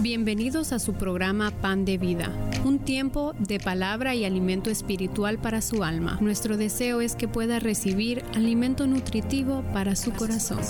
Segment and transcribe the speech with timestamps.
[0.00, 2.32] Bienvenidos a su programa Pan de Vida,
[2.64, 6.18] un tiempo de palabra y alimento espiritual para su alma.
[6.20, 10.60] Nuestro deseo es que pueda recibir alimento nutritivo para su corazón.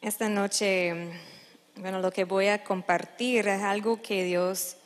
[0.00, 1.10] Esta noche,
[1.76, 4.76] bueno, lo que voy a compartir es algo que Dios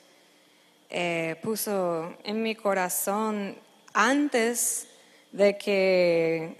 [0.90, 3.56] eh, puso en mi corazón
[3.94, 4.88] antes
[5.32, 6.56] de que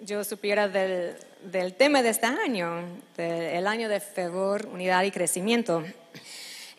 [0.00, 2.84] yo supiera del, del tema de este año,
[3.16, 5.82] del año de fervor, unidad y crecimiento.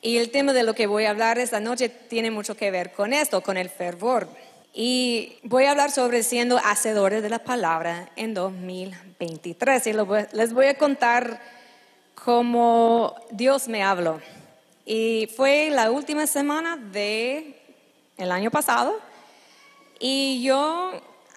[0.02, 2.92] Y el tema de lo que voy a hablar esta noche tiene mucho que ver
[2.92, 4.28] con esto, con el fervor.
[4.74, 9.88] Y voy a hablar sobre siendo hacedores de la palabra en 2023.
[9.88, 9.94] Y
[10.34, 11.40] les voy a contar
[12.16, 14.20] cómo Dios me habló.
[14.86, 17.60] Y fue la última semana de
[18.18, 19.00] el año pasado.
[20.00, 20.92] Y yo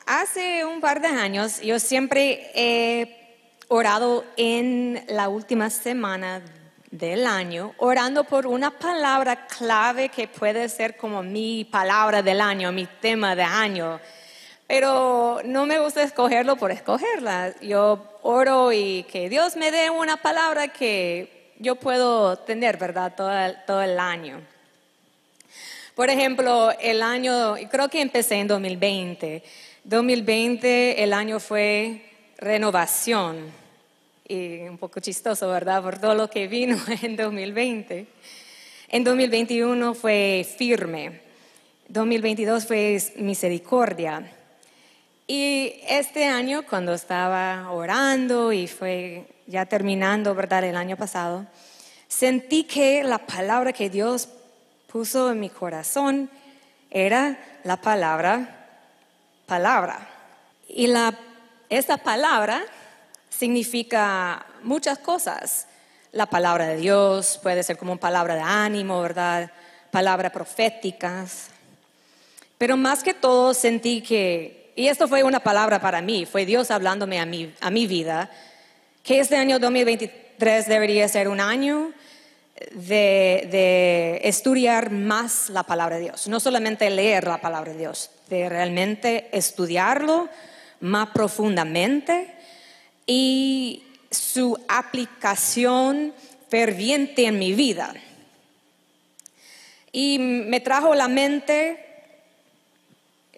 [0.07, 6.41] hace un par de años, yo siempre he orado en la última semana
[6.91, 12.73] del año, orando por una palabra clave que puede ser como mi palabra del año,
[12.73, 14.01] mi tema de año.
[14.69, 17.55] Pero no me gusta escogerlo por escogerla.
[17.61, 23.13] Yo oro y que Dios me dé una palabra que yo puedo tener, ¿verdad?
[23.17, 23.31] Todo
[23.67, 24.41] todo el año.
[25.95, 29.43] Por ejemplo, el año, creo que empecé en 2020.
[29.89, 32.03] 2020, el año fue
[32.39, 33.37] renovación
[34.27, 35.81] y un poco chistoso, ¿verdad?
[35.81, 38.09] Por todo lo que vino en 2020.
[38.89, 41.21] En 2021 fue firme.
[41.87, 44.29] 2022 fue misericordia.
[45.29, 50.65] Y este año, cuando estaba orando y fue ya terminando, ¿verdad?
[50.65, 51.47] El año pasado,
[52.09, 54.31] sentí que la palabra que Dios
[54.89, 56.29] puso en mi corazón
[56.91, 58.56] era la palabra
[59.47, 60.09] palabra.
[60.69, 61.15] Y la,
[61.69, 62.63] esta palabra
[63.31, 65.67] significa muchas cosas.
[66.13, 69.51] La palabra de Dios puede ser como palabra de ánimo, ¿verdad?
[69.91, 71.49] Palabras proféticas.
[72.59, 76.71] Pero más que todo sentí que, y esto fue una palabra para mí, fue Dios
[76.71, 78.31] hablándome a mi, a mi vida,
[79.03, 81.93] que este año 2023 debería ser un año
[82.73, 88.49] de, estudiar más la palabra de Dios, no solamente leer la palabra de Dios, de
[88.49, 90.29] realmente estudiarlo
[90.81, 92.35] más profundamente
[93.07, 96.13] y su aplicación
[96.49, 97.95] ferviente en mi vida.
[99.93, 101.83] Y me trajo a la mente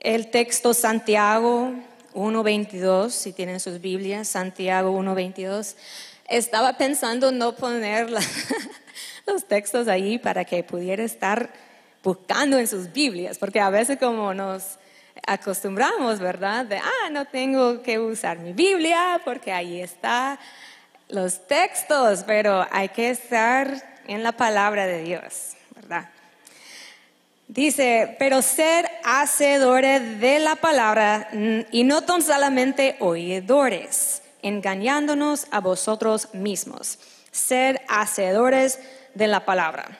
[0.00, 1.72] el texto Santiago
[2.14, 5.74] 1.22, si tienen sus Biblias, Santiago 1.22.
[6.28, 8.10] Estaba pensando no poner
[9.28, 11.50] los textos ahí para que pudiera estar
[12.02, 14.78] buscando en sus Biblias, porque a veces como nos
[15.26, 16.64] acostumbramos, ¿verdad?
[16.64, 20.38] De, ah, no tengo que usar mi Biblia porque ahí está
[21.08, 26.08] los textos, pero hay que estar en la palabra de Dios, ¿verdad?
[27.48, 31.30] Dice, pero ser hacedores de la palabra
[31.70, 36.98] y no tan solamente oidores, engañándonos a vosotros mismos.
[37.30, 38.78] Ser hacedores
[39.18, 39.98] de la palabra.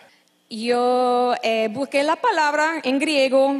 [0.48, 3.52] Yo eh, busqué la palabra en griego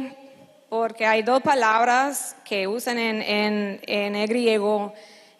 [0.69, 4.93] porque hay dos palabras que usan en, en, el griego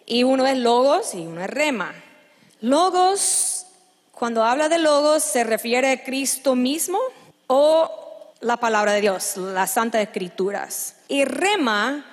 [0.04, 1.94] y uno es logos y uno es rema.
[2.60, 3.66] Logos,
[4.12, 6.98] cuando habla de logos, se refiere a Cristo mismo
[7.46, 7.90] o
[8.40, 10.96] la palabra de Dios, las santas escrituras.
[11.08, 12.04] Y rema,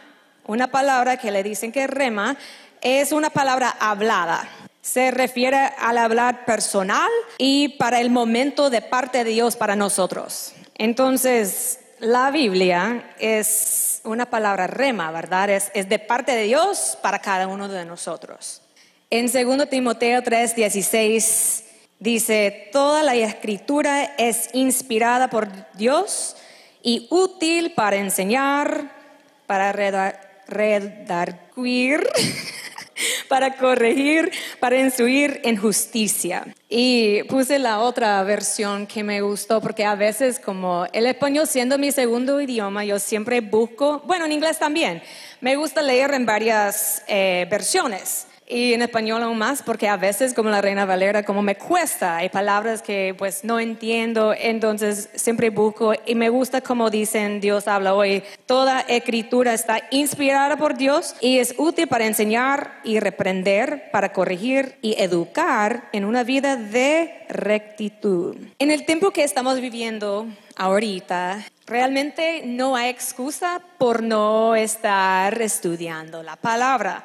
[0.46, 2.38] una palabra que le dicen que rema,
[2.80, 4.48] es una palabra hablada.
[4.88, 10.54] Se refiere al hablar personal y para el momento de parte de Dios para nosotros.
[10.78, 15.50] Entonces, la Biblia es una palabra rema, ¿verdad?
[15.50, 18.62] Es, de parte de Dios para cada uno de nosotros.
[19.10, 21.64] En 2 Timoteo 3:16
[22.00, 26.38] dice, toda la escritura es inspirada por Dios
[26.82, 28.90] y útil para enseñar,
[29.48, 29.74] para
[30.48, 32.08] redarguir,
[33.28, 36.46] para corregir, para instruir en justicia.
[36.70, 41.78] Y puse la otra versión que me gustó porque a veces como el español siendo
[41.78, 45.02] mi segundo idioma, yo siempre busco, bueno, en inglés también,
[45.42, 50.34] me gusta leer en varias eh, versiones y en español aún más porque a veces
[50.34, 55.50] como la Reina Valera como me cuesta, hay palabras que pues no entiendo, entonces siempre
[55.50, 61.16] busco y me gusta como dicen Dios habla hoy, toda escritura está inspirada por Dios
[61.20, 67.26] y es útil para enseñar y reprender, para corregir y educar en una vida de
[67.30, 68.38] rectitud.
[68.60, 76.24] En el tiempo que estamos viviendo ahorita, realmente no hay excusa por no estar estudiando
[76.24, 77.04] la palabra.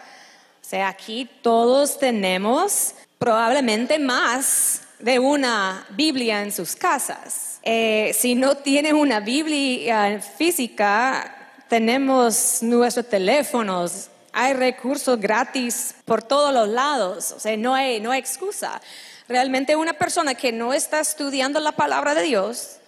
[0.72, 7.60] Sea, aquí todos tenemos probablemente más de una Biblia en sus casas.
[7.62, 16.54] Eh, si no tienen una Biblia física, tenemos nuestros teléfonos, hay recursos gratis por todos
[16.54, 18.80] los lados, o sea, no hay, no hay excusa.
[19.28, 22.78] Realmente una persona que no está estudiando la palabra de Dios,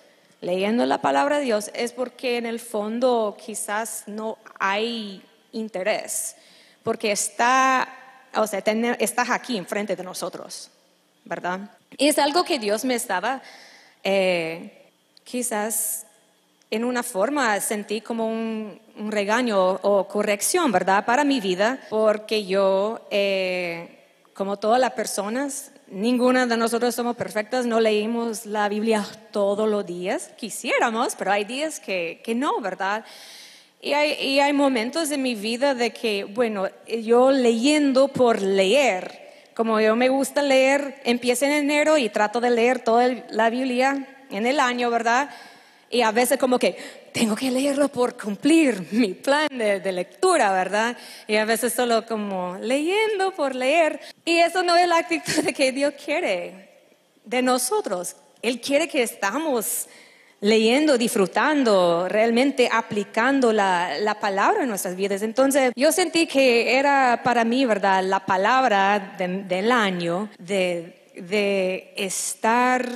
[0.40, 5.22] leyendo la palabra de Dios, es porque en el fondo quizás no hay
[5.52, 6.36] interés,
[6.84, 7.88] porque está,
[8.36, 8.60] o sea,
[9.00, 10.70] estás aquí enfrente de nosotros,
[11.24, 11.70] ¿verdad?
[11.96, 13.42] Y es algo que Dios me estaba
[14.04, 14.90] eh,
[15.24, 16.06] quizás
[16.70, 21.04] en una forma sentí como un, regaño o corrección, ¿verdad?
[21.04, 24.04] Para mi vida, porque yo, eh,
[24.34, 29.84] como todas las personas, ninguna de nosotros somos perfectas, no leímos la Biblia todos los
[29.86, 33.04] días, quisiéramos, pero hay días que, que no, ¿verdad?
[33.84, 39.94] Y hay, momentos en mi vida de que, bueno, yo leyendo por leer, como yo
[39.94, 44.58] me gusta leer, empiezo en enero y trato de leer toda la Biblia en el
[44.58, 45.28] año, ¿verdad?
[45.90, 46.78] Y a veces como que
[47.12, 50.96] tengo que leerlo por cumplir mi plan de, lectura, ¿verdad?
[51.28, 54.00] Y a veces solo como leyendo por leer.
[54.24, 56.70] Y eso no es la actitud que Dios quiere
[57.26, 58.16] de nosotros.
[58.40, 59.88] Él quiere que estamos
[60.44, 65.22] leyendo, disfrutando, realmente aplicando la, palabra en nuestras vidas.
[65.22, 68.04] Entonces yo sentí que era para mí, ¿verdad?
[68.04, 72.86] La palabra del año de, de estar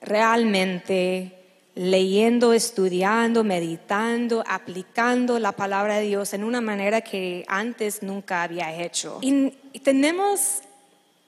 [0.00, 1.34] realmente
[1.74, 8.74] leyendo, estudiando, meditando, aplicando la palabra de Dios en una manera que antes nunca había
[8.82, 9.18] hecho.
[9.20, 9.50] Y,
[9.84, 10.62] tenemos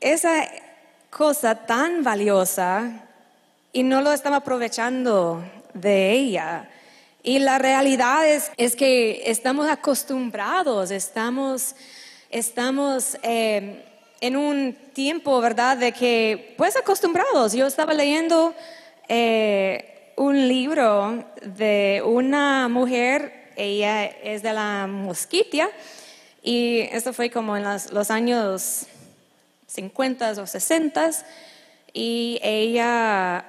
[0.00, 0.48] esa
[1.10, 3.09] cosa tan valiosa
[3.72, 5.42] y no lo estamos aprovechando
[5.74, 6.68] de ella.
[7.22, 11.74] Y la realidad es, es que estamos acostumbrados, estamos,
[12.30, 13.84] estamos eh,
[14.20, 17.52] en un tiempo, ¿verdad?, de que, pues acostumbrados.
[17.52, 18.54] Yo estaba leyendo
[19.08, 25.70] eh, un libro de una mujer, ella es de la Mosquitia,
[26.42, 28.86] y esto fue como en los, años
[29.66, 31.10] 50 o 60,
[31.92, 33.44] y ella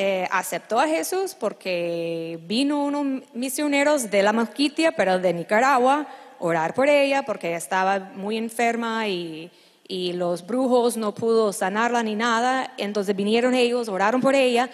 [0.00, 6.06] eh, aceptó a Jesús porque vino unos misioneros de la Mosquitia, pero de Nicaragua,
[6.38, 9.50] orar por ella porque estaba muy enferma y,
[9.88, 12.72] y los brujos no pudo sanarla ni nada.
[12.78, 14.70] Entonces vinieron ellos, oraron por ella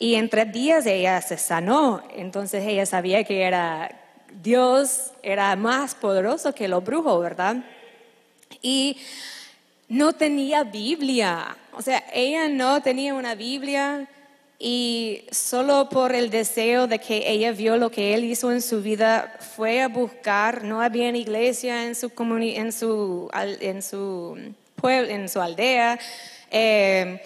[0.00, 2.02] y en tres días ella se sanó.
[2.16, 3.96] Entonces ella sabía que era
[4.42, 7.58] Dios, era más poderoso que los brujos, ¿verdad?
[8.62, 8.98] Y
[9.88, 11.56] no tenía Biblia.
[11.72, 14.08] O sea, ella no tenía una Biblia
[14.58, 18.80] y solo por el deseo de que ella vio lo que él hizo en su
[18.80, 22.10] vida, fue a buscar, no había iglesia en su
[24.76, 25.98] pueblo, en su aldea.
[26.50, 27.20] Eh,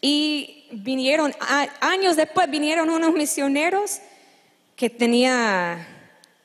[0.00, 1.34] y vinieron,
[1.80, 3.98] años después vinieron unos misioneros
[4.76, 5.84] que tenían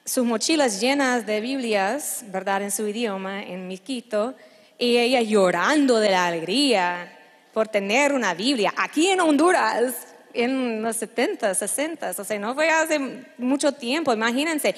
[0.03, 2.63] sus mochilas llenas de Biblias, ¿verdad?
[2.63, 4.35] En su idioma, en Miquito,
[4.79, 7.16] y ella llorando de la alegría
[7.57, 8.71] por tener una Biblia.
[8.77, 12.99] Aquí en Honduras, en los 70, 60, o sea, no fue hace
[13.39, 14.75] mucho tiempo, imagínense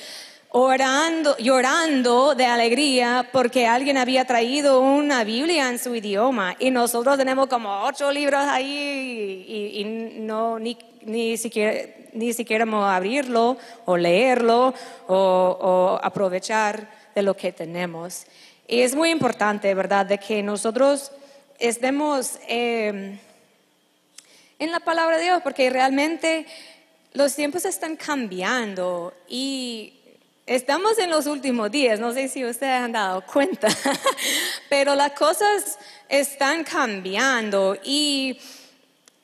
[0.51, 7.17] orando, llorando de alegría porque alguien había traído una Biblia en su idioma y nosotros
[7.17, 9.83] tenemos como ocho libros ahí y,
[10.21, 11.81] no ni, ni siquiera
[12.13, 14.73] ni siquiera abrirlo o leerlo
[15.09, 18.25] o, aprovechar de lo que tenemos.
[18.69, 21.11] Y es muy importante, ¿verdad?, de que nosotros
[21.59, 23.19] estemos em,
[24.59, 26.45] en la palabra de Dios, porque realmente
[27.13, 29.93] los tiempos están cambiando y
[30.49, 33.67] Estamos en los últimos días, no sé si ustedes han dado cuenta,
[34.67, 35.77] pero las cosas
[36.09, 38.39] están cambiando y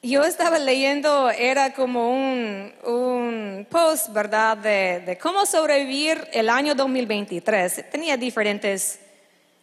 [0.04, 7.90] yo estaba leyendo, era como un, post, ¿verdad?, de, de, cómo sobrevivir el año 2023.
[7.90, 9.00] Tenía diferentes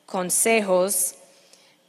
[0.04, 1.14] consejos,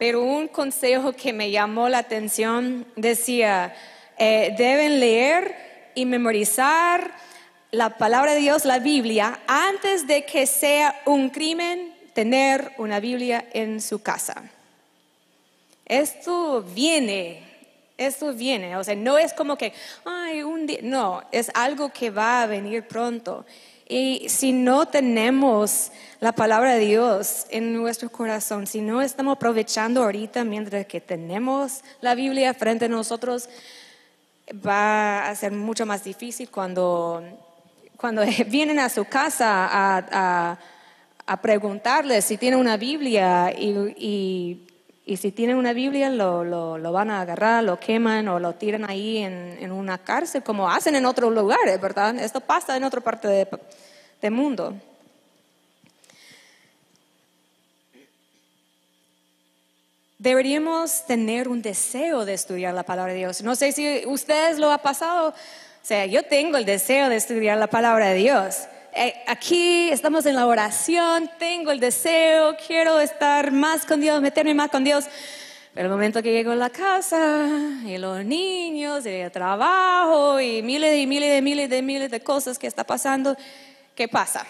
[0.03, 3.73] pero un consejo que me llamó la atención decía,
[4.17, 5.55] eh, deben leer
[5.95, 7.09] y memorizar
[7.71, 13.45] la palabra de Dios, la Biblia, antes de que sea un crimen tener una Biblia
[13.53, 14.43] en su casa.
[15.85, 17.41] Esto viene,
[17.97, 19.71] esto viene, o sea, no es como que,
[20.03, 23.45] ay, un día, no, es algo que va a venir pronto.
[23.95, 30.01] Y si no tenemos la palabra de Dios en nuestro corazón, si no estamos aprovechando
[30.01, 33.47] ahorita mientras que tenemos la Biblia frente a nosotros,
[34.65, 37.21] va a ser mucho más difícil cuando
[37.95, 40.57] cuando vienen a su casa a,
[41.27, 44.63] a preguntarle si tiene una Biblia y,
[45.05, 49.17] si tienen una Biblia lo, lo, van a agarrar, lo queman o lo tiran ahí
[49.17, 52.17] en, en, una cárcel, como hacen en otros lugares, ¿verdad?
[52.19, 53.27] Esto pasa en otra parte
[54.21, 54.73] del mundo.
[60.23, 63.43] Deberíamos tener un deseo de estudiar la palabra de Dios.
[63.43, 65.31] No sé si ustedes lo ha pasado.
[65.31, 68.69] O sea, yo tengo el deseo de estudiar la palabra de Dios.
[68.95, 74.53] Eh, aquí estamos en la oración, tengo el deseo, quiero estar más con Dios, meterme
[74.53, 75.05] más con Dios.
[75.73, 77.47] Pero el momento que llego a la casa,
[77.87, 82.19] y los niños, y el trabajo, y miles y miles de miles de miles de
[82.21, 83.35] cosas que está pasando,
[83.95, 84.45] ¿qué pasa?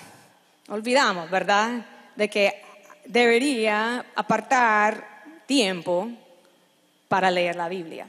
[0.68, 1.86] Olvidamos, ¿verdad?
[2.18, 2.62] De que
[3.06, 6.10] debería apartar tiempo
[7.08, 8.08] para leer la Biblia.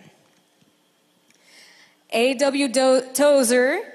[2.12, 2.70] A.W.
[3.14, 3.94] Tozer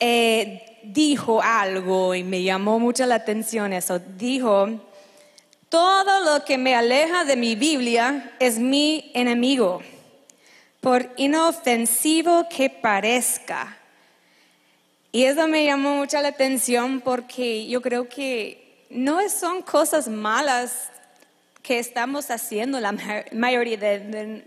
[0.00, 3.98] eh, dijo algo y me llamó mucho la atención eso.
[3.98, 4.68] Dijo,
[5.68, 9.82] todo lo que me aleja de mi Biblia es mi enemigo,
[10.80, 13.76] por inofensivo que parezca.
[15.12, 20.90] Y eso me llamó mucho la atención porque yo creo que no son cosas malas
[21.62, 22.94] que estamos haciendo la
[23.32, 24.44] mayoría de,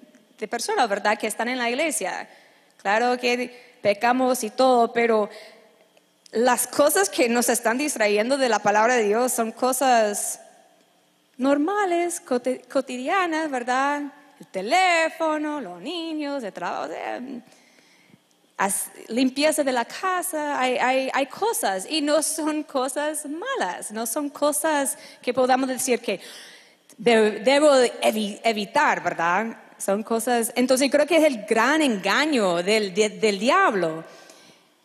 [0.50, 1.18] personas, ¿verdad?
[1.18, 2.30] Que están en la iglesia.
[2.78, 5.30] Claro que pecamos y todo, pero
[6.32, 10.40] las cosas que nos están distrayendo de la palabra de Dios son cosas
[11.38, 14.04] normales, cotidianas, ¿verdad?
[14.40, 16.94] El teléfono, los niños, el trabajo,
[19.08, 25.34] limpieza de la casa, hay, cosas y no son cosas malas, no son cosas que
[25.34, 26.20] podamos decir que
[26.98, 29.58] debo evitar, ¿verdad?
[29.78, 34.04] Son cosas, entonces creo que es el gran engaño del diablo,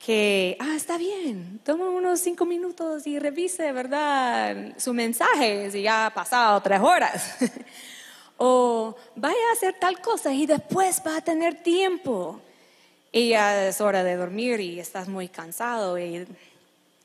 [0.04, 4.74] que, ah, está bien, toma unos cinco minutos y revise, ¿verdad?
[4.76, 7.36] Su mensaje, si ya ha pasado tres horas.
[8.36, 12.38] o vaya a hacer tal cosa y después va a tener tiempo.
[13.12, 16.26] Y ya es hora de dormir y estás muy cansado y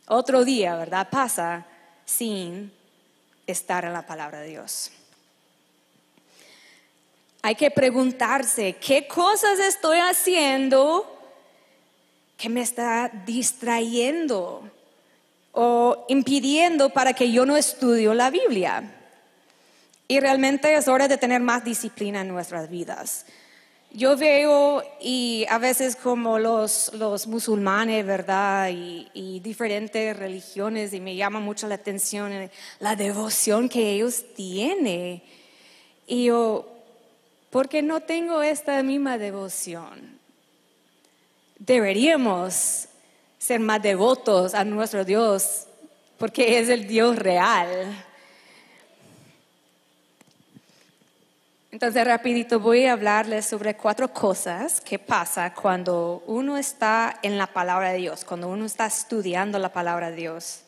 [0.08, 1.08] otro día, ¿verdad?
[1.10, 1.66] Pasa
[2.04, 2.70] sin
[3.48, 4.92] estar en la palabra de Dios.
[7.44, 11.19] Hay que preguntarse, ¿qué cosas estoy haciendo
[12.40, 14.64] que me está distrayendo
[15.52, 18.96] o impidiendo para que yo no estudie la Biblia?
[20.08, 23.26] Y realmente es hora de tener más disciplina en nuestras vidas.
[23.92, 28.70] Yo veo y a veces como los, los musulmanes, ¿verdad?
[28.70, 35.22] Y, y, diferentes religiones, y me llama mucho la atención la devoción que ellos tienen.
[36.08, 36.68] Y yo
[37.50, 40.19] porque no tengo esta misma devoción.
[41.60, 42.88] Deberíamos
[43.38, 45.68] ser más devotos a nuestro Dios,
[46.18, 48.06] porque es el Dios real.
[51.72, 57.48] Entonces, rapidito voy a hablarles sobre cuatro cosas que pasa cuando uno está en la
[57.48, 60.64] palabra de Dios, cuando uno está estudiando la palabra de Dios.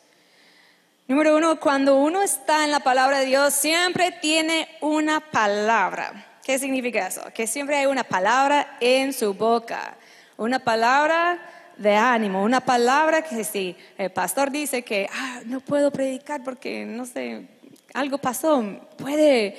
[1.08, 6.38] Número uno, cuando uno está en la palabra de Dios, siempre tiene una palabra.
[6.44, 7.22] ¿Qué significa eso?
[7.34, 9.98] Que siempre hay una palabra en su boca,
[10.44, 11.40] una palabra
[11.78, 16.86] de ánimo, una palabra que si el pastor dice que ah, no puedo predicar porque
[16.86, 17.48] no sé,
[17.94, 18.64] algo pasó,
[18.98, 19.56] puede,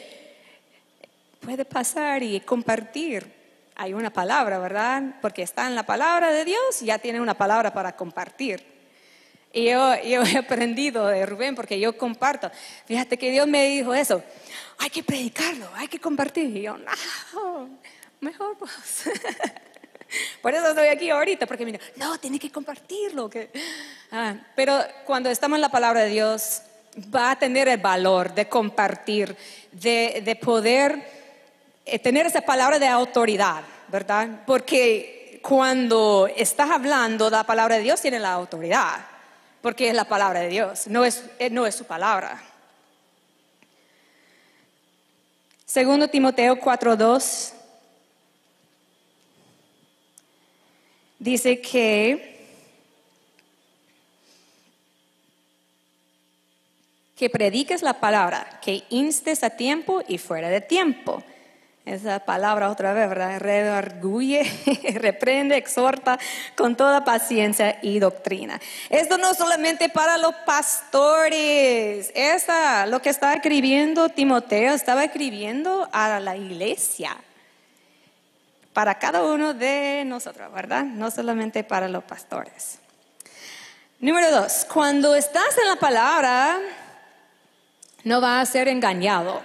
[1.40, 3.40] puede pasar y compartir.
[3.74, 5.16] Hay una palabra, ¿verdad?
[5.22, 8.62] Porque está en la palabra de Dios y ya tiene una palabra para compartir.
[9.52, 12.50] Y yo, yo he aprendido de Rubén porque yo comparto.
[12.86, 14.22] Fíjate que Dios me dijo eso
[14.82, 16.56] hay que predicarlo, hay que compartir.
[16.56, 17.68] Y yo, no,
[18.20, 18.72] mejor pues.
[20.40, 23.30] Por eso estoy aquí ahorita, porque mira, no, tiene que compartirlo.
[24.10, 26.62] Ah, pero cuando estamos en la palabra de Dios,
[27.14, 29.36] va a tener el valor de compartir,
[29.72, 31.02] de, poder
[31.84, 34.42] eh, tener esa palabra de autoridad, ¿verdad?
[34.46, 39.06] Porque cuando estás hablando, la palabra de Dios tiene la autoridad,
[39.60, 42.42] porque es la palabra de Dios, no es, eh, no es su palabra.
[45.64, 47.54] Segundo Timoteo 4:2
[51.22, 52.30] dice que
[57.16, 61.22] que prediques la palabra, que instes a tiempo y fuera de tiempo
[61.84, 63.38] esa palabra otra vez, ¿verdad?
[63.38, 64.42] Redarguye,
[64.94, 66.18] reprende, exhorta
[66.56, 68.60] con toda paciencia y doctrina.
[68.90, 76.18] Esto no solamente para los pastores, esa, lo que estaba escribiendo Timoteo, estaba escribiendo a
[76.18, 77.16] la iglesia,
[78.72, 80.84] para cada uno de nosotros, ¿verdad?
[80.84, 82.78] No solamente para los pastores.
[84.00, 86.58] Número dos, cuando estás en la palabra,
[88.04, 89.40] no va a ser engañado.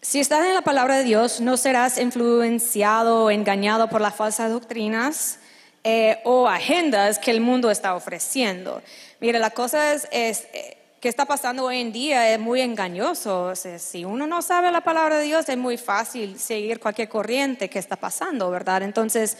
[0.00, 4.50] Si estás en la palabra de Dios, no serás influenciado o engañado por las falsas
[4.50, 5.38] doctrinas
[5.84, 8.82] eh, o agendas que el mundo está ofreciendo.
[9.20, 13.54] Mire, la cosa es, es eh, que está pasando hoy en día es muy engañoso.
[13.54, 17.78] si uno no sabe la palabra de Dios, es muy fácil seguir cualquier corriente que
[17.78, 18.82] está pasando, ¿verdad?
[18.82, 19.36] Entonces,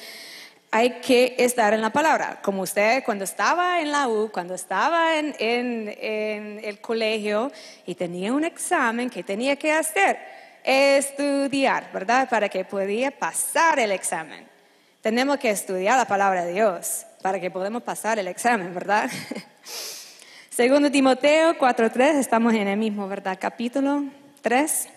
[0.71, 2.41] hay que estar en la palabra.
[2.43, 7.51] Como usted cuando estaba en la U, cuando estaba en, en, el colegio
[7.87, 10.19] y tenía un examen que tenía que hacer,
[10.65, 12.29] estudiar, ¿verdad?
[12.29, 14.47] Para que podía pasar el examen.
[15.01, 19.09] Tenemos que estudiar la palabra de Dios para que podamos pasar el examen, ¿verdad?
[20.57, 23.37] Segundo Timoteo 4.3, estamos en el mismo, ¿verdad?
[23.39, 24.05] Capítulo
[24.41, 24.89] 3.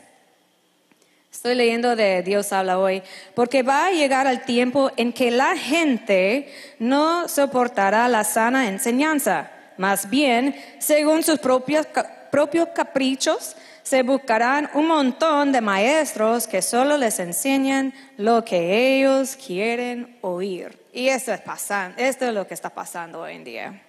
[1.30, 3.04] Estoy leyendo de Dios habla hoy,
[3.36, 6.48] porque va a llegar el tiempo en que la gente
[6.80, 11.86] no soportará la sana enseñanza, más bien, según sus propios,
[12.32, 19.36] propios caprichos, se buscarán un montón de maestros que solo les enseñan lo que ellos
[19.36, 20.80] quieren oír.
[20.94, 23.82] Y esto es, pasando, esto es lo que está pasando hoy en día.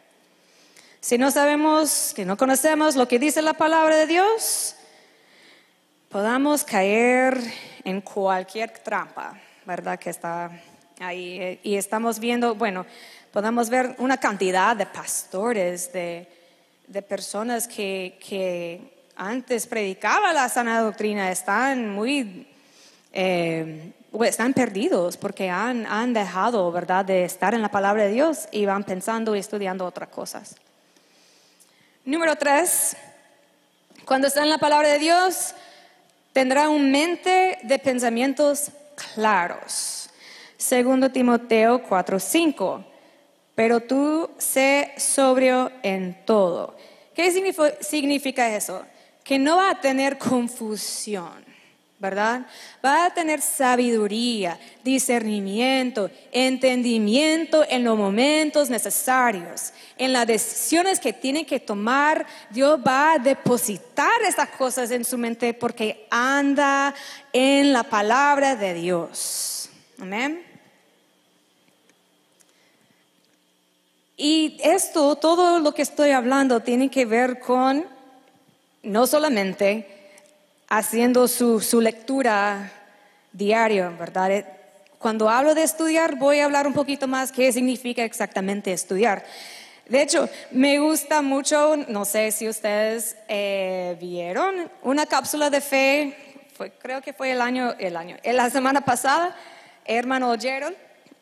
[1.03, 4.77] Si no sabemos, que no conocemos lo que dice la palabra de Dios,
[6.11, 7.41] podamos caer
[7.85, 9.99] en cualquier trampa, ¿verdad?
[9.99, 10.51] Que está
[10.99, 11.59] ahí.
[11.63, 12.85] Y estamos viendo, bueno,
[13.33, 16.29] podemos ver una cantidad de pastores, de,
[17.09, 22.47] personas que, que, antes predicaban la sana doctrina, están muy...
[23.13, 28.49] Eh, están perdidos porque han, han dejado, ¿verdad?, de estar en la palabra de Dios
[28.53, 30.57] y van pensando y estudiando otras cosas.
[32.11, 32.97] Número tres,
[34.05, 35.55] cuando está en la palabra de Dios,
[36.33, 38.73] tendrá un mente de pensamientos
[39.15, 40.11] claros.
[40.57, 42.85] Segundo Timoteo 4:5.
[43.55, 46.77] Pero tú sé sobrio en todo.
[47.15, 47.31] ¿Qué
[47.81, 48.85] significa eso?
[49.23, 51.45] Que no va a tener confusión.
[52.01, 52.47] ¿Verdad?
[52.85, 61.45] Va a tener sabiduría, discernimiento, entendimiento en los momentos necesarios, en las decisiones que tiene
[61.45, 62.27] que tomar.
[62.49, 66.95] Dios va a depositar estas cosas en su mente porque anda
[67.35, 69.69] en la palabra de Dios.
[70.01, 70.43] Amén.
[74.17, 77.85] Y esto, todo lo que estoy hablando, tiene que ver con
[78.83, 80.00] no solamente
[80.71, 82.73] haciendo su, su lectura
[83.33, 84.31] diaria, ¿verdad?
[84.31, 84.47] Eh,
[84.99, 89.25] cuando hablo de estudiar, voy a hablar un poquito más qué significa exactamente estudiar.
[89.89, 96.17] De hecho, me gusta mucho, no sé si ustedes eh, vieron una cápsula de fe,
[96.55, 99.35] fue, creo que fue el año, el año, la semana pasada,
[99.85, 100.77] hermano oyeron,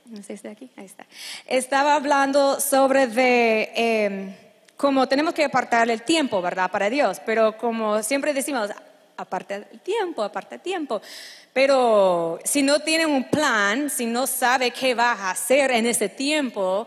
[0.04, 1.06] no sé si está aquí, ahí está,
[1.46, 4.36] estaba hablando sobre de eh,
[4.76, 6.70] cómo tenemos que apartar el tiempo, ¿verdad?
[6.70, 8.70] Para Dios, pero como siempre decimos,
[9.18, 11.02] aparte del tiempo, aparte del tiempo.
[11.52, 16.08] Pero si no tiene un plan, si no sabe qué va a hacer en ese
[16.08, 16.86] tiempo,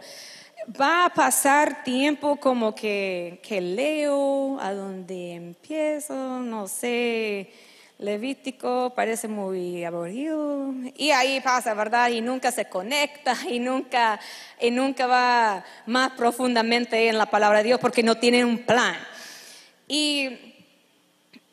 [0.80, 7.52] va a pasar tiempo como que, que leo, a donde empiezo, no sé,
[7.98, 12.10] Levítico parece muy aburrido y ahí pasa, ¿verdad?
[12.10, 14.20] Y nunca se conecta y nunca,
[14.60, 18.96] y nunca va más profundamente en la palabra de Dios porque no tiene un plan.
[19.88, 20.51] Y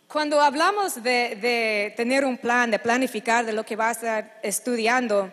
[0.08, 5.30] cuando hablamos de, tener un plan, de planificar de lo que vas a estar estudiando,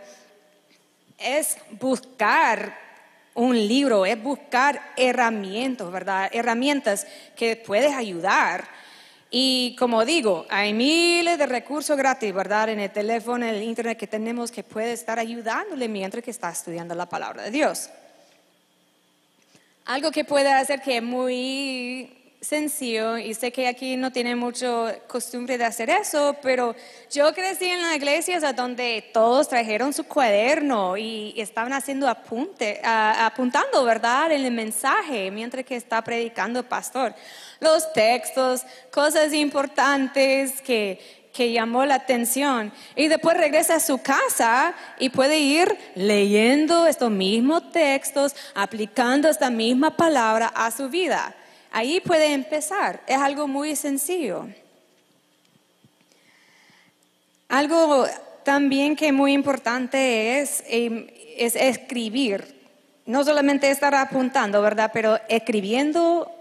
[1.18, 2.78] es buscar
[3.36, 6.30] un libro, es buscar herramientas, ¿verdad?
[6.34, 7.08] Herramientas
[7.38, 8.68] que puedes ayudar.
[9.32, 12.68] Y como digo, hay miles de recursos gratis, ¿verdad?
[12.68, 16.50] En el teléfono, en el internet que tenemos que puede estar ayudándole mientras que está
[16.50, 17.90] estudiando la palabra de Dios.
[19.86, 24.88] Algo que puede hacer que es muy sencillo y sé que aquí no tiene mucho
[25.08, 26.76] costumbre de hacer eso, pero
[27.12, 33.84] yo crecí en las iglesias donde todos trajeron su cuaderno y estaban haciendo apunte, apuntando,
[33.84, 37.16] ¿verdad?, en el mensaje mientras que está predicando el pastor.
[37.60, 42.72] Los textos, cosas importantes que, que llamó la atención.
[42.96, 49.50] Y después regresa a su casa y puede ir leyendo estos mismos textos, aplicando esta
[49.50, 51.36] misma palabra a su vida.
[51.76, 53.02] Ahí puede empezar.
[53.06, 54.48] Es algo muy sencillo.
[57.50, 58.08] Algo
[58.46, 62.56] también que muy importante es, em, es escribir.
[63.06, 64.90] No solamente estar apuntando, ¿verdad?
[64.94, 66.32] Pero escribiendo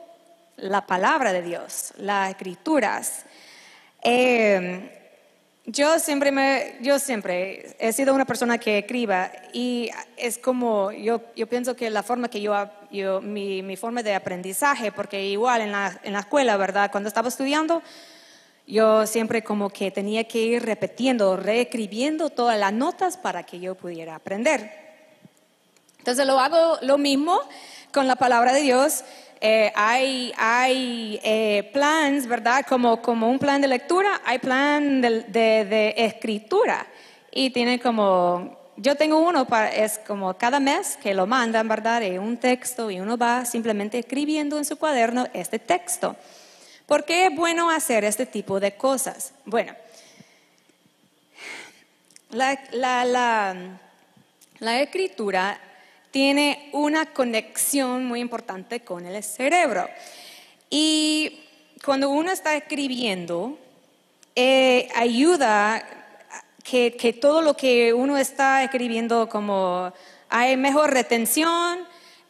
[0.56, 3.24] la palabra de Dios, las escrituras.
[4.02, 4.88] Em,
[5.66, 11.22] yo siempre, me, yo siempre he sido una persona que escriba y es como, yo,
[11.36, 12.54] yo pienso que la forma que yo,
[12.90, 16.90] yo mi, mi, forma de aprendizaje, porque igual en la, en la escuela, ¿verdad?
[16.90, 17.82] Cuando estaba estudiando,
[18.66, 23.74] yo siempre como que tenía que ir repitiendo, reescribiendo todas las notas para que yo
[23.74, 24.70] pudiera aprender.
[25.98, 27.40] Entonces lo hago lo mismo
[27.90, 29.02] con la palabra de Dios
[29.46, 32.64] eh, hay, hay eh, plans, ¿verdad?
[32.66, 36.86] Como, como un plan de lectura, hay plan de, de, escritura.
[37.30, 42.00] Y tiene como, yo tengo uno, para, es como cada mes que lo mandan, ¿verdad?
[42.00, 46.16] Y un texto y uno va simplemente escribiendo en su cuaderno este texto.
[46.86, 49.34] ¿Por qué es bueno hacer este tipo de cosas?
[49.44, 49.74] Bueno,
[52.30, 53.56] la, la, la,
[54.60, 55.60] la escritura
[56.14, 59.88] tiene una conexión muy importante con el cerebro.
[60.70, 61.40] Y
[61.84, 63.58] cuando uno está escribiendo,
[64.36, 65.84] eh, ayuda
[66.62, 69.92] que, que, todo lo que uno está escribiendo como
[70.28, 71.80] hay mejor retención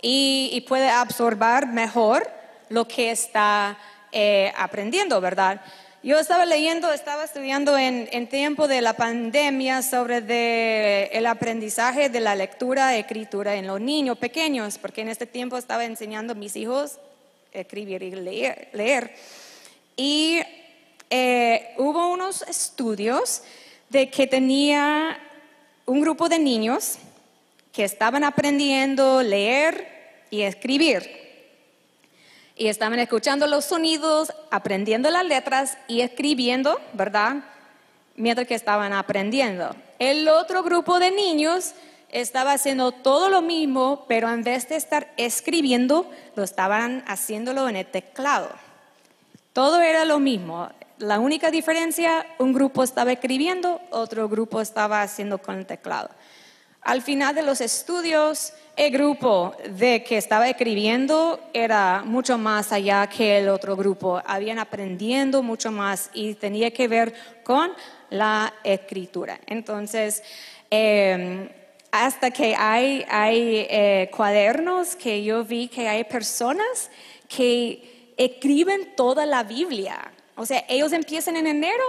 [0.01, 2.27] y, puede absorber mejor
[2.70, 3.77] lo que está
[4.12, 5.61] eh, aprendiendo, ¿verdad?
[6.04, 12.34] Yo estaba leyendo, estaba estudiando en, tiempo de la pandemia sobre el aprendizaje de la
[12.34, 16.98] lectura, escritura en los niños pequeños, porque en este tiempo estaba enseñando a mis hijos
[17.52, 19.14] escribir y leer.
[19.96, 20.42] Y
[21.08, 23.42] eh, hubo unos estudios
[23.88, 25.18] de que tenía
[25.86, 26.98] un grupo de niños
[27.72, 29.88] que estaban aprendiendo leer
[30.28, 31.23] y escribir
[32.56, 37.36] y estaban escuchando los sonidos, aprendiendo las letras y escribiendo, ¿verdad?
[38.16, 39.74] Mientras que estaban aprendiendo.
[39.98, 41.74] El otro grupo de niños
[42.10, 47.76] estaba haciendo todo lo mismo, pero en vez de estar escribiendo, lo estaban haciéndolo en
[47.76, 48.50] el teclado.
[49.52, 50.68] Todo era lo mismo.
[50.98, 56.10] La única diferencia, un grupo estaba escribiendo, otro grupo estaba haciendo con el teclado.
[56.85, 63.07] Al final de los estudios, el grupo de que estaba escribiendo era mucho más allá
[63.07, 64.20] que el otro grupo.
[64.27, 67.73] Habían aprendiendo mucho más y tenía que ver con
[68.11, 69.40] la escritura.
[69.47, 70.23] Entonces,
[70.68, 71.49] em,
[71.90, 76.90] hasta que hay, eh, cuadernos que yo vi que hay personas
[77.29, 80.12] que escriben toda la Biblia.
[80.37, 81.85] O sea, ellos empiezan en enero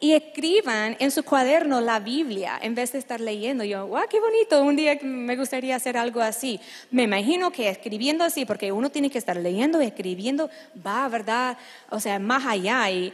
[0.00, 3.64] y escriban en su cuaderno la Biblia en vez de estar leyendo.
[3.64, 6.60] Yo, wow, qué bonito, un día me gustaría hacer algo así.
[6.90, 10.50] Me imagino que escribiendo así, porque uno tiene que estar leyendo y escribiendo,
[10.86, 11.58] va, ¿verdad?
[11.90, 12.88] O sea, más allá.
[12.90, 13.12] Y,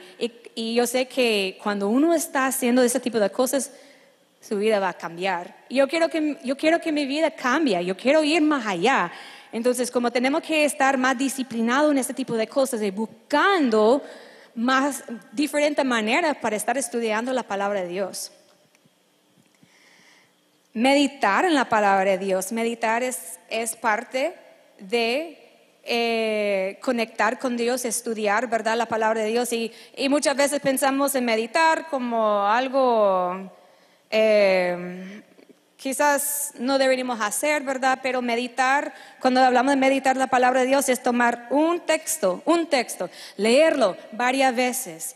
[0.55, 3.71] y, yo sé que cuando uno está haciendo ese tipo de cosas,
[4.47, 5.57] su vida va a cambiar.
[5.71, 9.11] Yo quiero que, yo quiero que mi vida cambie, yo quiero ir más allá.
[9.53, 14.03] Entonces, como tenemos que estar más disciplinados en este tipo de cosas y buscando
[14.55, 18.33] más diferentes maneras para estar estudiando la palabra de Dios.
[20.73, 22.53] Meditar en la palabra de Dios.
[22.53, 24.35] Meditar es, es parte
[24.79, 25.39] de
[25.85, 28.77] eh, conectar con Dios, estudiar, ¿verdad?
[28.77, 29.53] La palabra de Dios.
[29.53, 33.53] Y, y muchas veces pensamos en meditar como algo
[34.11, 35.23] eh,
[35.85, 37.99] quizás no deberíamos hacer, ¿verdad?
[38.03, 42.69] Pero meditar, cuando hablamos de meditar la palabra de Dios, es tomar un texto, un
[42.69, 45.15] texto, leerlo varias veces,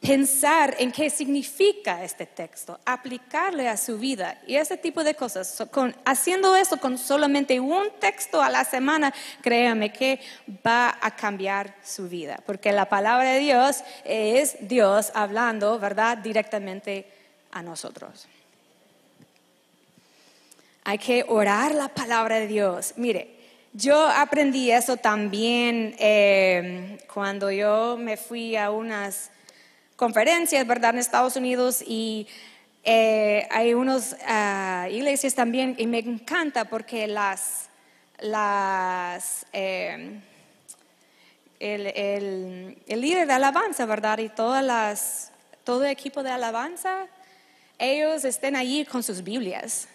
[0.00, 5.62] pensar en qué significa este texto, aplicarle a su vida y ese tipo de cosas.
[6.04, 10.18] haciendo eso con solamente un texto a la semana, créame que
[10.66, 16.18] va a cambiar su vida, porque la palabra de Dios es Dios hablando, ¿verdad?
[16.18, 17.06] Directamente
[17.52, 18.26] a nosotros.
[20.90, 22.94] Hay que orar la palabra de Dios.
[22.96, 23.30] Mire,
[23.72, 29.30] yo aprendí eso también eh, cuando yo me fui a unas
[29.94, 32.26] conferencias, ¿verdad?, en Estados Unidos y
[32.82, 37.68] eh, hay unas ah, iglesias también y me encanta porque las,
[38.18, 40.18] las eh,
[41.60, 44.18] el, el, el, líder de alabanza, ¿verdad?
[44.18, 45.30] Y todas las,
[45.62, 47.06] todo el equipo de alabanza,
[47.78, 49.86] ellos estén allí con sus Biblias.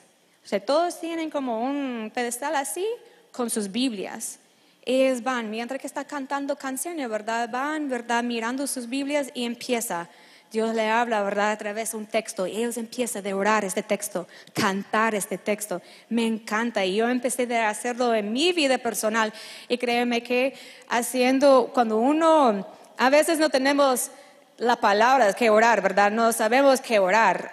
[0.45, 2.85] O sea, todos tienen como un pedestal así
[3.31, 4.37] con sus Biblias.
[4.83, 7.49] Ellos van, mientras que está cantando canciones, ¿verdad?
[7.49, 8.23] Van, ¿verdad?
[8.23, 10.07] Mirando sus Biblias y empieza.
[10.51, 11.51] Dios le habla, ¿verdad?
[11.51, 12.45] A través de un texto.
[12.45, 15.81] Y ellos empiezan a orar este texto, cantar este texto.
[16.09, 16.85] Me encanta.
[16.85, 19.33] Y yo empecé a hacerlo en mi vida personal.
[19.67, 20.53] Y créeme que
[20.87, 24.11] haciendo, cuando uno, a veces no tenemos
[24.59, 26.11] la palabra que orar, ¿verdad?
[26.11, 27.51] No sabemos qué orar.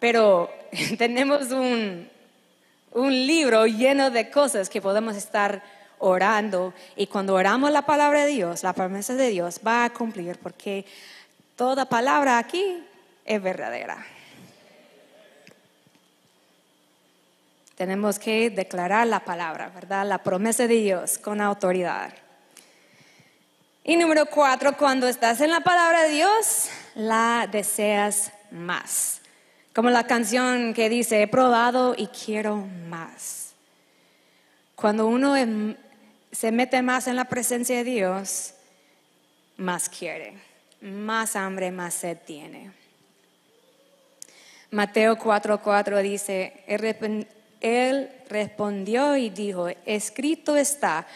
[0.00, 0.50] Pero
[0.98, 2.10] tenemos un,
[2.94, 5.62] un libro lleno de cosas que podemos estar
[5.98, 10.38] orando y cuando oramos la palabra de Dios, la promesa de Dios va a cumplir
[10.38, 10.86] porque
[11.56, 12.82] toda palabra aquí
[13.24, 14.06] es verdadera.
[17.74, 20.06] Tenemos que declarar la palabra, ¿verdad?
[20.06, 22.14] La promesa de Dios con autoridad.
[23.82, 29.20] Y número cuatro, cuando estás en la palabra de Dios, la deseas más.
[29.74, 33.54] Como la canción que dice, he probado y quiero más.
[34.76, 35.74] Cuando uno em,
[36.30, 38.54] se mete más en la presencia de Dios,
[39.56, 40.34] más quiere,
[40.80, 42.70] más hambre, más sed tiene.
[44.70, 46.62] Mateo 4:4 dice,
[47.60, 51.08] él respondió y dijo, escrito está,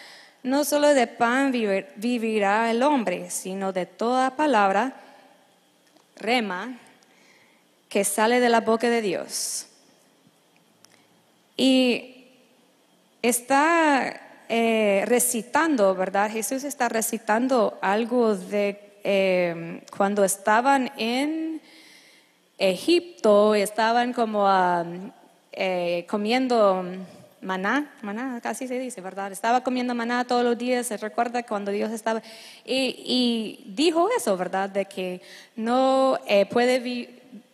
[0.42, 4.94] no solo de pan vivirá el hombre, sino de toda palabra,
[6.16, 6.76] rema,
[7.88, 9.66] que sale de la boca de Dios.
[11.56, 12.26] Y
[13.22, 16.30] está eh, recitando, ¿verdad?
[16.30, 21.60] Jesús está recitando algo de eh, cuando estaban en
[22.58, 24.46] Egipto, estaban como
[25.52, 26.84] eh, comiendo
[27.40, 29.32] maná, maná casi se dice, ¿verdad?
[29.32, 32.22] Estaba comiendo maná todos los días, se recuerda cuando Dios estaba,
[32.64, 34.68] y, dijo eso, ¿verdad?
[34.70, 35.20] De que
[35.56, 36.80] no eh, puede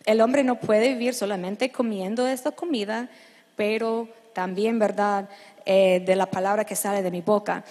[0.05, 3.09] el hombre no puede vivir solamente comiendo esta comida,
[3.55, 5.29] pero también, ¿verdad?
[5.65, 7.63] Eh, de la palabra que sale de mi boca.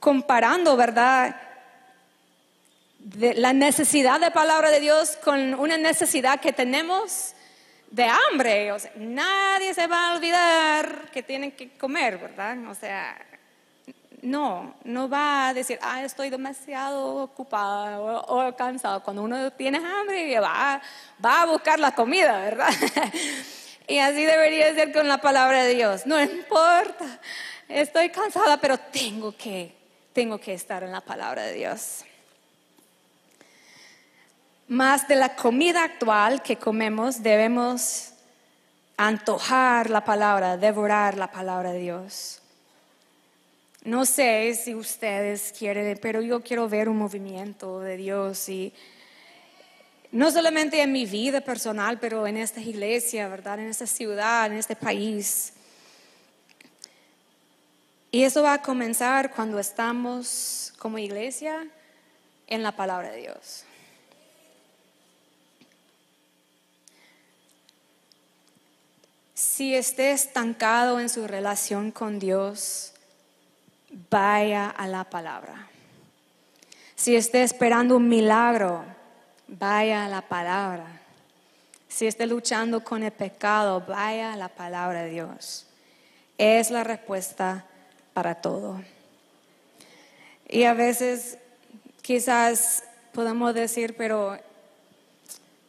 [0.00, 1.36] Comparando, ¿verdad?
[3.18, 7.34] La necesidad de palabra de Dios con una necesidad que tenemos
[7.90, 8.72] de hambre.
[8.72, 12.58] O sea, nadie se va a olvidar que tienen que comer, ¿verdad?
[12.68, 13.16] O sea,
[14.22, 19.02] no, no va a decir, ah, estoy demasiado ocupado o, cansado.
[19.02, 20.80] Cuando uno tiene hambre, va,
[21.24, 22.70] va a buscar la comida, ¿verdad?
[23.88, 26.06] y así debería ser con la palabra de Dios.
[26.06, 27.20] No importa,
[27.68, 29.74] estoy cansada, pero tengo que,
[30.12, 32.04] tengo que estar en la palabra de Dios
[34.68, 38.12] más de la comida actual que comemos, debemos
[38.96, 42.40] antojar la palabra, devorar la palabra de Dios.
[43.86, 48.74] No sé si ustedes quieren, pero yo quiero ver un movimiento de Dios y
[50.10, 53.60] no solamente en mi vida personal, pero en esta iglesia, ¿verdad?
[53.60, 55.52] En esta ciudad, en este país.
[58.10, 61.68] Y eso va a comenzar cuando estamos como iglesia
[62.48, 63.62] en la palabra de Dios.
[69.32, 72.94] Si esté estancado en su relación con Dios,
[74.10, 75.68] vaya a la palabra.
[76.94, 78.84] Si esté esperando un milagro,
[79.48, 80.86] vaya a la palabra.
[81.88, 85.66] Si esté luchando con el pecado, vaya a la palabra de Dios.
[86.38, 87.64] Es la respuesta
[88.12, 88.80] para todo.
[90.48, 91.38] Y a veces
[92.02, 94.38] quizás podemos decir, pero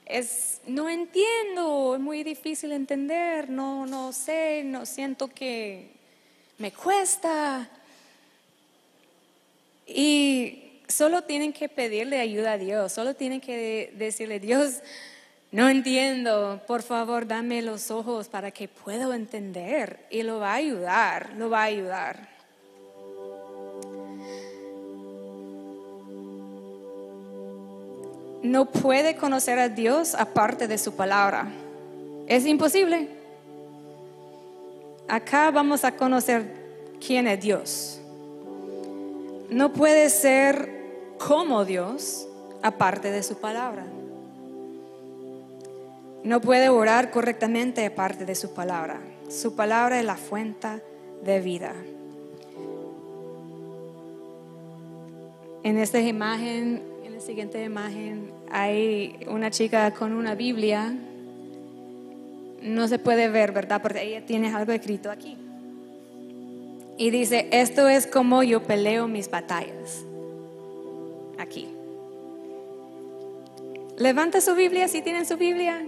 [0.05, 5.91] es, no entiendo, es muy difícil entender, no, no sé, no siento que
[6.57, 7.69] me cuesta.
[9.87, 14.81] Y solo tienen que pedirle ayuda a Dios, solo tienen que decirle, Dios,
[15.51, 20.05] no entiendo, por favor dame los ojos para que pueda entender.
[20.09, 22.37] Y lo va a ayudar, lo va a ayudar.
[28.47, 31.47] no puede conocer a Dios aparte de su palabra.
[32.27, 33.09] Es imposible.
[35.07, 36.45] Acá vamos a conocer
[37.05, 38.01] quién es Dios.
[39.49, 40.69] No puede ser
[41.17, 42.27] como Dios
[42.61, 43.85] aparte de su palabra.
[46.23, 48.99] No puede orar correctamente aparte de su palabra.
[49.29, 50.67] Su palabra es la fuente
[51.23, 51.73] de vida.
[55.63, 56.81] En esta imagen
[57.17, 60.93] la siguiente imagen hay una chica con una Biblia.
[62.61, 63.81] No se puede ver, ¿verdad?
[63.81, 65.35] Porque ella tiene algo escrito aquí.
[66.97, 70.03] Y dice, esto es como yo peleo mis batallas.
[71.37, 71.67] Aquí.
[73.97, 75.85] Levanta su Biblia si tienen su Biblia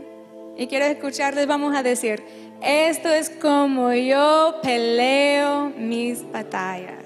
[0.57, 2.21] y quiero escucharles, vamos a decir,
[2.61, 6.98] esto es como yo peleo mis batallas.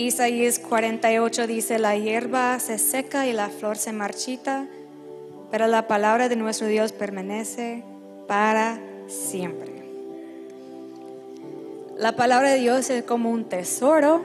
[0.00, 4.66] Isaías 48 dice, la hierba se seca y la flor se marchita,
[5.50, 7.84] pero la palabra de nuestro Dios permanece
[8.26, 9.84] para siempre.
[11.98, 14.24] La palabra de Dios es como un tesoro,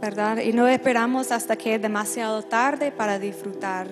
[0.00, 0.38] ¿verdad?
[0.38, 3.88] Y no esperamos hasta que es demasiado tarde para disfrutar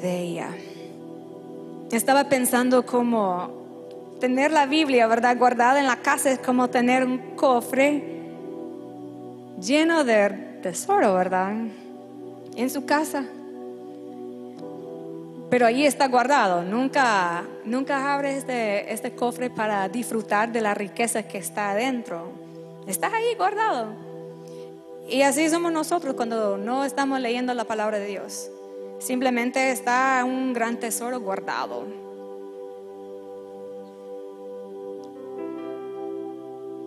[0.00, 0.50] de ella.
[1.90, 3.61] Estaba pensando como
[4.22, 5.36] tener la Biblia, ¿verdad?
[5.36, 8.04] Guardada en la casa es como tener un cofre
[9.60, 10.30] lleno de
[10.62, 11.52] tesoro, ¿verdad?
[12.54, 13.24] En su casa.
[15.50, 16.62] Pero ahí está guardado.
[16.62, 22.30] Nunca, nunca abres este, este cofre para disfrutar de la riqueza que está adentro.
[22.86, 23.88] Está ahí guardado.
[25.08, 28.52] Y así somos nosotros cuando no estamos leyendo la palabra de Dios.
[29.00, 32.11] Simplemente está un gran tesoro guardado.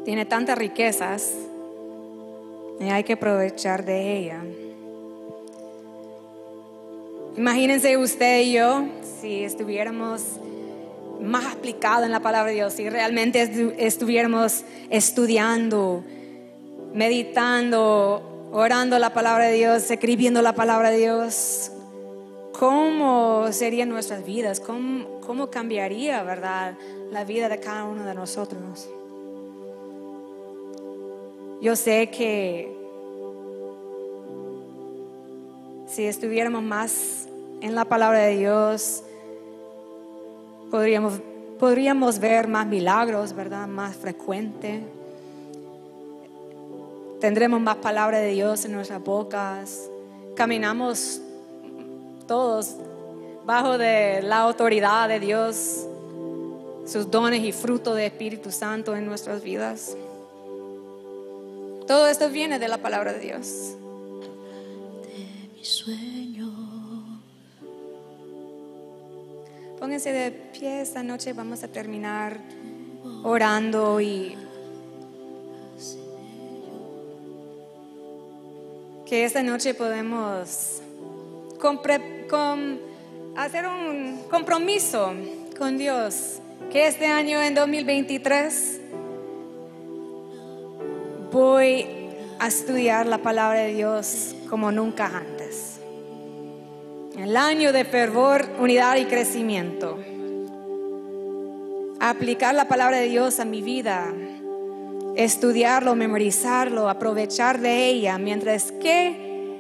[0.05, 1.33] Tiene tantas riquezas
[2.79, 4.43] y hay que aprovechar de ella.
[7.35, 8.85] Imagínense usted y yo
[9.19, 10.21] si estuviéramos
[11.19, 16.03] más aplicados en la palabra de Dios, si realmente estuviéramos estudiando,
[16.93, 21.71] meditando, orando la palabra de Dios, escribiendo la palabra de Dios,
[22.53, 24.59] ¿cómo serían nuestras vidas?
[24.59, 26.75] ¿Cómo, cómo cambiaría, verdad,
[27.11, 28.87] la vida de cada uno de nosotros?
[31.65, 32.71] Yo sé que
[35.87, 37.27] si estuviéramos más
[37.59, 39.01] en la palabra de Dios,
[40.69, 41.19] podríamos,
[41.57, 43.65] podríamos ver más milagros, ¿verdad?
[43.65, 44.83] Más frecuente
[47.19, 49.89] Tendremos más palabra de Dios en nuestras bocas.
[50.35, 51.19] Caminamos
[52.27, 52.75] todos
[53.43, 55.87] bajo de la autoridad de Dios,
[56.85, 59.97] sus dones y fruto de Espíritu Santo en nuestras vidas.
[61.87, 63.75] Todo esto viene de la palabra de Dios.
[65.03, 66.51] De mi sueño.
[69.79, 72.39] Pónganse de pie esta noche, vamos a terminar
[73.23, 74.35] orando y
[79.05, 80.81] que esta noche podemos
[83.35, 85.13] hacer un compromiso
[85.57, 86.39] con Dios,
[86.71, 88.81] que este año en 2023
[91.35, 91.85] voy
[92.39, 95.81] a estudiar la palabra de Dios como nunca antes.
[97.17, 99.99] El año de fervor, unidad y crecimiento.
[101.99, 104.13] Aplicar la palabra de Dios a mi vida
[105.17, 109.59] estudiarlo, memorizarlo, aprovechar de ella, mientras que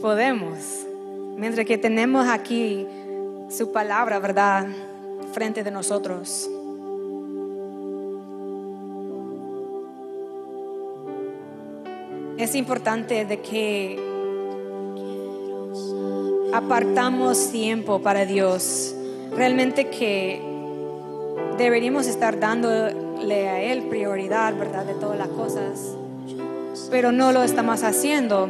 [0.00, 0.86] podemos,
[1.36, 2.86] mientras que tenemos aquí
[3.48, 4.66] su palabra, ¿verdad?,
[5.32, 6.48] frente de nosotros.
[12.40, 14.00] Es importante de que
[16.54, 18.94] apartamos tiempo para Dios.
[19.36, 20.40] Realmente que
[21.58, 22.68] deberíamos estar dando
[23.22, 24.86] le a Él prioridad, ¿verdad?
[24.86, 25.94] De todas las cosas.
[26.90, 28.48] Pero no lo estamos haciendo.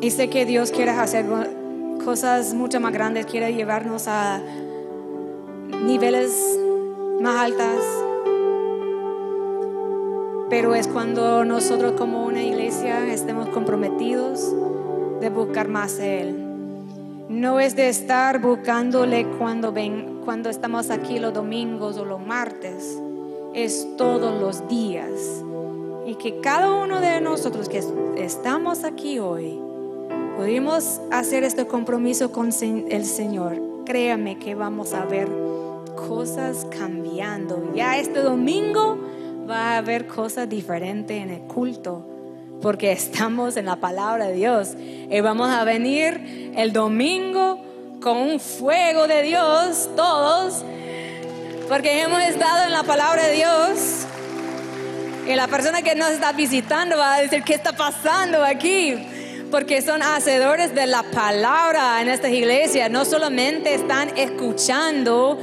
[0.00, 1.24] Y sé que Dios quiere hacer
[2.04, 4.40] cosas mucho más grandes, quiere llevarnos a
[5.84, 6.58] niveles
[7.20, 8.11] más altas.
[10.52, 14.54] Pero es cuando nosotros como una iglesia estemos comprometidos
[15.18, 16.36] de buscar más a Él.
[17.30, 23.00] No es de estar buscándole cuando ven, cuando estamos aquí los domingos o los martes,
[23.54, 25.08] es todos los días.
[26.04, 27.80] Y que cada uno de nosotros que
[28.18, 29.58] estamos aquí hoy,
[30.36, 32.50] pudimos hacer este compromiso con
[32.90, 33.58] el Señor.
[33.86, 35.30] Créame que vamos a ver
[35.96, 37.72] cosas cambiando.
[37.74, 38.98] Ya este domingo
[39.48, 42.12] va a haber cosas diferentes en el culto
[42.62, 44.70] porque estamos en la palabra de Dios.
[44.78, 47.60] Y vamos a venir el domingo
[48.00, 50.64] con un fuego de Dios, todos,
[51.68, 54.06] porque hemos estado en la palabra de Dios.
[55.28, 58.94] Y la persona que nos está visitando va a decir, ¿qué está pasando aquí?
[59.50, 62.90] Porque son hacedores de la palabra en estas iglesias.
[62.90, 65.38] No solamente están escuchando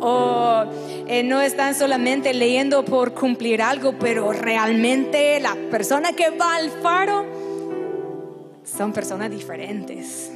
[0.00, 0.64] o
[1.06, 6.70] eh, no están solamente leyendo por cumplir algo, pero realmente la persona que va al
[6.70, 7.24] faro
[8.64, 10.30] son personas diferentes.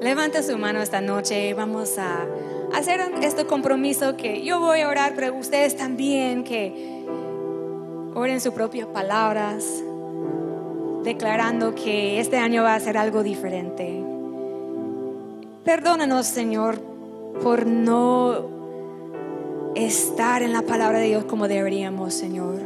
[0.00, 1.52] Levanta su mano esta noche.
[1.52, 2.26] Vamos a
[2.72, 7.04] hacer este compromiso que yo voy a orar, pero ustedes también que
[8.14, 9.82] oren sus propias palabras,
[11.04, 14.09] declarando que este año va a ser algo diferente.
[15.64, 16.80] Perdónanos, Señor,
[17.42, 22.60] por no estar en la palabra de Dios como deberíamos, Señor.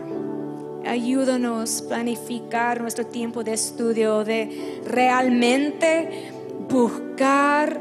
[0.87, 6.31] Ayúdanos a planificar nuestro tiempo de estudio, de realmente
[6.69, 7.81] buscar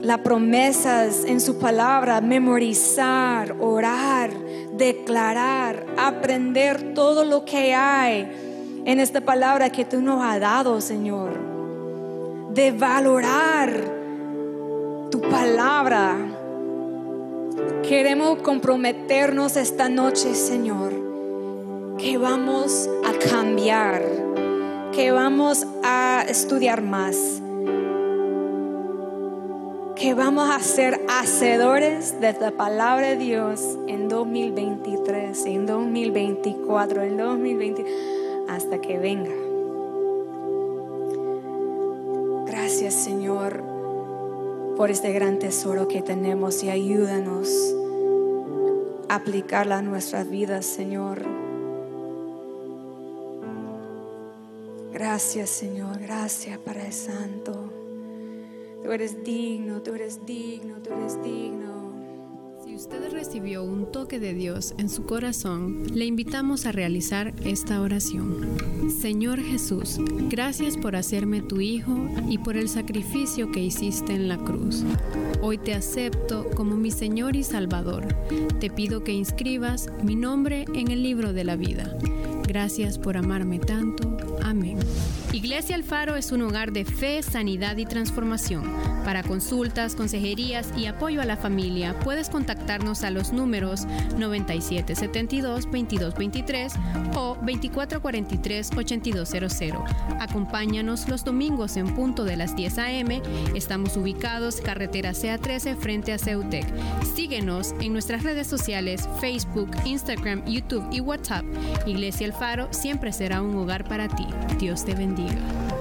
[0.00, 4.30] las promesas en su palabra, memorizar, orar,
[4.76, 11.48] declarar, aprender todo lo que hay en esta palabra que tú nos has dado, Señor.
[12.54, 13.97] de valorar
[15.38, 16.16] palabra.
[17.88, 20.92] Queremos comprometernos esta noche, Señor,
[21.96, 24.02] que vamos a cambiar,
[24.92, 27.40] que vamos a estudiar más,
[29.94, 37.16] que vamos a ser hacedores de la palabra de Dios en 2023, en 2024, en
[37.16, 37.84] 2020,
[38.48, 39.30] hasta que venga.
[42.44, 43.77] Gracias Señor
[44.78, 47.48] por este gran tesoro que tenemos y ayúdanos
[49.08, 51.26] a aplicarla a nuestras vidas, Señor.
[54.92, 57.72] Gracias Señor, gracias para el Santo.
[58.84, 61.67] Tú eres digno, tú eres digno, tú eres digno.
[62.78, 68.56] Usted recibió un toque de Dios en su corazón, le invitamos a realizar esta oración.
[69.00, 69.98] Señor Jesús,
[70.28, 74.84] gracias por hacerme tu Hijo y por el sacrificio que hiciste en la cruz.
[75.42, 78.06] Hoy te acepto como mi Señor y Salvador.
[78.60, 81.98] Te pido que inscribas mi nombre en el libro de la vida.
[82.46, 84.16] Gracias por amarme tanto.
[84.40, 84.78] Amén.
[85.32, 88.64] Iglesia Alfaro es un hogar de fe, sanidad y transformación.
[89.04, 96.72] Para consultas, consejerías y apoyo a la familia, puedes contactarnos a los números 9772-2223
[97.14, 99.84] o 2443-8200.
[100.18, 103.20] Acompáñanos los domingos en punto de las 10 a.m.
[103.54, 106.64] Estamos ubicados carretera CA13 frente a Ceutec.
[107.14, 111.44] Síguenos en nuestras redes sociales Facebook, Instagram, YouTube y WhatsApp.
[111.86, 114.26] Iglesia Alfaro siempre será un hogar para ti.
[114.58, 115.17] Dios te bendiga.
[115.18, 115.77] 地人。